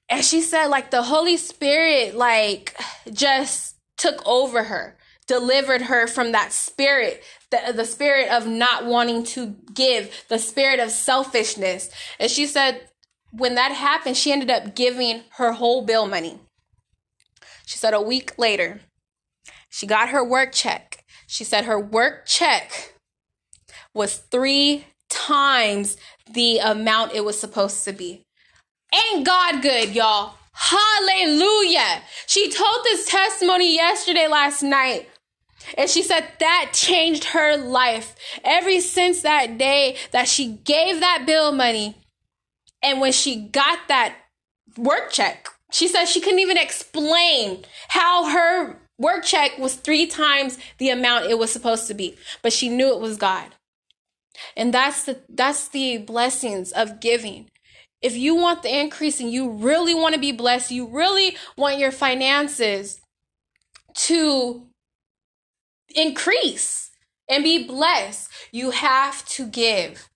and 0.08 0.24
she 0.24 0.40
said 0.42 0.68
like 0.68 0.90
the 0.92 1.04
holy 1.04 1.36
spirit 1.36 2.16
like 2.16 2.78
just 3.12 3.76
took 3.98 4.26
over 4.26 4.64
her 4.64 4.96
delivered 5.28 5.84
her 5.84 6.08
from 6.08 6.32
that 6.32 6.52
spirit, 6.52 7.24
the, 7.50 7.74
the 7.74 7.86
spirit 7.86 8.30
of 8.30 8.46
not 8.46 8.86
wanting 8.86 9.24
to 9.24 9.56
give, 9.74 10.26
the 10.30 10.40
spirit 10.40 10.80
of 10.80 10.92
selfishness. 10.92 11.90
And 12.20 12.30
she 12.30 12.46
said, 12.46 12.88
when 13.32 13.56
that 13.56 13.72
happened, 13.72 14.18
she 14.18 14.32
ended 14.32 14.50
up 14.50 14.76
giving 14.76 15.24
her 15.38 15.54
whole 15.54 15.84
bill 15.84 16.08
money. 16.08 16.40
She 17.66 17.78
said 17.78 17.94
a 17.94 18.02
week 18.02 18.38
later, 18.38 18.82
she 19.70 19.88
got 19.88 20.10
her 20.10 20.24
work 20.24 20.52
check. 20.54 21.04
She 21.28 21.44
said 21.44 21.66
her 21.66 21.80
work 21.80 22.26
check 22.26 22.94
was 23.94 24.18
three 24.18 24.86
times 25.16 25.98
the 26.32 26.60
amount 26.60 27.14
it 27.14 27.24
was 27.24 27.40
supposed 27.40 27.84
to 27.86 27.94
be. 27.94 28.24
Ain't 28.94 29.26
God 29.26 29.62
good, 29.62 29.96
y'all? 29.96 30.36
Hallelujah. 30.54 32.02
She 32.28 32.50
told 32.52 32.84
this 32.84 33.08
testimony 33.08 33.76
yesterday, 33.76 34.28
last 34.28 34.64
night. 34.64 35.10
And 35.78 35.90
she 35.90 36.04
said 36.04 36.28
that 36.40 36.72
changed 36.74 37.26
her 37.26 37.58
life. 37.58 38.16
Ever 38.44 38.80
since 38.80 39.22
that 39.24 39.58
day 39.58 39.98
that 40.12 40.28
she 40.28 40.60
gave 40.64 41.00
that 41.00 41.26
bill 41.26 41.52
money, 41.52 41.96
and 42.82 43.02
when 43.02 43.12
she 43.12 43.36
got 43.36 43.80
that 43.88 44.16
work 44.78 45.12
check, 45.12 45.48
she 45.72 45.88
said 45.88 46.06
she 46.06 46.22
couldn't 46.22 46.40
even 46.40 46.58
explain 46.58 47.66
how 47.90 48.30
her 48.30 48.78
work 48.98 49.26
check 49.26 49.58
was 49.58 49.76
three 49.76 50.06
times 50.06 50.58
the 50.78 50.90
amount 50.90 51.26
it 51.26 51.40
was 51.40 51.52
supposed 51.52 51.88
to 51.88 51.94
be. 51.94 52.16
But 52.42 52.54
she 52.54 52.70
knew 52.70 52.94
it 52.94 53.02
was 53.02 53.18
God. 53.18 53.50
And 54.56 54.74
that's 54.74 55.04
the 55.04 55.22
that's 55.30 55.68
the 55.70 55.98
blessings 55.98 56.72
of 56.72 57.00
giving. 57.00 57.50
If 58.02 58.16
you 58.16 58.36
want 58.36 58.64
the 58.64 58.80
increase 58.80 59.20
and 59.20 59.32
you 59.32 59.50
really 59.50 59.96
want 59.96 60.14
to 60.14 60.20
be 60.20 60.32
blessed, 60.32 60.72
you 60.72 60.88
really 60.88 61.36
want 61.58 61.80
your 61.80 61.92
finances 61.92 63.02
to 63.96 64.68
increase 65.96 66.92
and 67.30 67.44
be 67.44 67.66
blessed, 67.66 68.30
you 68.52 68.72
have 68.72 69.26
to 69.30 69.48
give. 69.48 70.10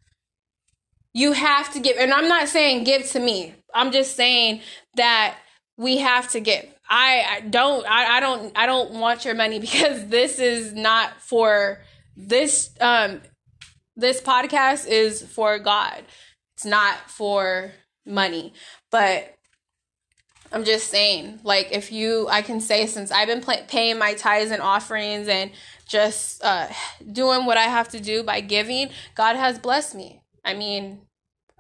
You 1.14 1.32
have 1.34 1.74
to 1.74 1.80
give. 1.80 1.98
And 1.98 2.14
I'm 2.14 2.28
not 2.28 2.48
saying 2.48 2.84
give 2.84 3.10
to 3.12 3.20
me. 3.20 3.56
I'm 3.74 3.92
just 3.92 4.16
saying 4.16 4.62
that 4.96 5.38
we 5.78 5.98
have 5.98 6.30
to 6.32 6.40
give. 6.40 6.66
I, 6.90 7.26
I 7.30 7.40
don't 7.42 7.86
I, 7.90 8.18
I 8.18 8.20
don't 8.20 8.58
I 8.58 8.66
don't 8.66 8.92
want 8.92 9.26
your 9.26 9.36
money 9.36 9.60
because 9.60 10.08
this 10.08 10.40
is 10.40 10.74
not 10.74 11.22
for 11.22 11.82
this 12.16 12.72
um 12.82 13.22
this 14.00 14.22
podcast 14.22 14.88
is 14.88 15.22
for 15.22 15.60
God. 15.60 16.04
It's 16.56 16.66
not 16.66 16.98
for 17.10 17.72
money. 18.06 18.54
But 18.92 19.36
I'm 20.52 20.64
just 20.64 20.88
saying, 20.88 21.40
like, 21.44 21.72
if 21.72 21.92
you, 21.92 22.28
I 22.30 22.42
can 22.42 22.60
say 22.60 22.88
since 22.88 23.12
I've 23.12 23.28
been 23.28 23.42
pay, 23.42 23.64
paying 23.68 24.00
my 24.00 24.14
tithes 24.14 24.52
and 24.52 24.62
offerings 24.62 25.28
and 25.28 25.52
just 25.88 26.44
uh, 26.44 26.68
doing 27.12 27.46
what 27.46 27.58
I 27.58 27.64
have 27.64 27.90
to 27.90 28.00
do 28.00 28.24
by 28.24 28.42
giving, 28.42 28.90
God 29.16 29.36
has 29.36 29.60
blessed 29.60 29.96
me. 29.96 30.22
I 30.44 30.54
mean, 30.54 31.02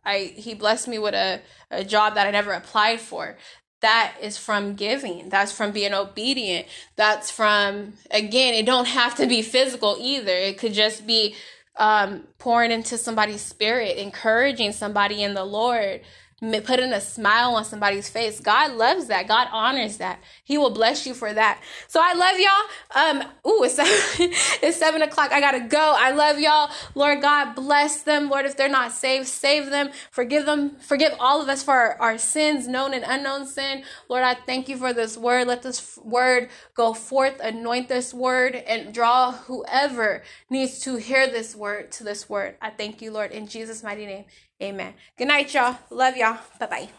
I 0.05 0.33
He 0.35 0.53
blessed 0.53 0.87
me 0.87 0.97
with 0.97 1.13
a, 1.13 1.41
a 1.69 1.83
job 1.83 2.15
that 2.15 2.25
I 2.25 2.31
never 2.31 2.51
applied 2.53 2.99
for. 2.99 3.37
That 3.81 4.15
is 4.21 4.37
from 4.37 4.75
giving. 4.75 5.29
That's 5.29 5.51
from 5.51 5.71
being 5.71 5.93
obedient. 5.93 6.67
That's 6.95 7.31
from 7.31 7.93
again. 8.11 8.53
It 8.53 8.65
don't 8.65 8.87
have 8.87 9.15
to 9.15 9.27
be 9.27 9.41
physical 9.41 9.97
either. 9.99 10.33
It 10.33 10.57
could 10.57 10.73
just 10.73 11.07
be 11.07 11.35
um, 11.79 12.27
pouring 12.37 12.71
into 12.71 12.97
somebody's 12.97 13.41
spirit, 13.41 13.97
encouraging 13.97 14.73
somebody 14.73 15.23
in 15.23 15.33
the 15.33 15.45
Lord 15.45 16.01
putting 16.39 16.93
a 16.93 17.01
smile 17.01 17.55
on 17.55 17.65
somebody's 17.65 18.09
face. 18.09 18.39
God 18.39 18.71
loves 18.73 19.07
that. 19.07 19.27
God 19.27 19.47
honors 19.51 19.97
that. 19.97 20.19
He 20.43 20.57
will 20.57 20.69
bless 20.69 21.05
you 21.05 21.13
for 21.13 21.33
that. 21.33 21.61
So 21.87 21.99
I 22.01 22.13
love 22.13 22.39
y'all. 22.39 23.21
Um, 23.21 23.51
ooh, 23.51 23.63
it's 23.63 23.75
seven, 24.15 24.31
it's 24.61 24.77
seven 24.77 25.01
o'clock. 25.01 25.31
I 25.31 25.39
gotta 25.39 25.61
go. 25.61 25.95
I 25.97 26.11
love 26.11 26.39
y'all. 26.39 26.71
Lord 26.95 27.21
God, 27.21 27.55
bless 27.55 28.03
them. 28.03 28.29
Lord, 28.29 28.45
if 28.45 28.55
they're 28.55 28.69
not 28.69 28.91
saved, 28.91 29.27
save 29.27 29.69
them. 29.69 29.89
Forgive 30.11 30.45
them. 30.45 30.77
Forgive 30.77 31.13
all 31.19 31.41
of 31.41 31.49
us 31.49 31.63
for 31.63 31.73
our, 31.73 31.97
our 31.99 32.17
sins, 32.17 32.67
known 32.67 32.93
and 32.93 33.03
unknown 33.07 33.45
sin. 33.45 33.83
Lord, 34.07 34.23
I 34.23 34.35
thank 34.35 34.69
you 34.69 34.77
for 34.77 34.93
this 34.93 35.17
word. 35.17 35.47
Let 35.47 35.61
this 35.61 35.97
word 35.97 36.49
go 36.73 36.93
forth. 36.93 37.39
Anoint 37.41 37.89
this 37.89 38.13
word 38.13 38.55
and 38.55 38.93
draw 38.93 39.31
whoever 39.33 40.23
needs 40.49 40.79
to 40.81 40.95
hear 40.95 41.27
this 41.27 41.55
word 41.55 41.91
to 41.93 42.03
this 42.03 42.29
word. 42.29 42.55
I 42.61 42.69
thank 42.69 43.01
you, 43.01 43.11
Lord, 43.11 43.31
in 43.31 43.47
Jesus' 43.47 43.83
mighty 43.83 44.05
name. 44.05 44.25
Amen. 44.61 44.93
Good 45.17 45.27
night, 45.27 45.53
y'all. 45.53 45.77
Love 45.89 46.17
y'all. 46.17 46.37
Bye 46.59 46.67
bye. 46.67 46.89